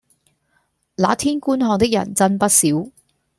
[0.95, 2.91] 那天觀看的人真不少